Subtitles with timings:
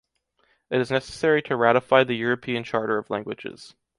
[0.71, 3.75] It is necessary to ratify the European Charter of languages.